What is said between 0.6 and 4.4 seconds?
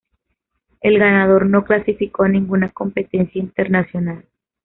El ganador no clasificó a ninguna competencia internacional.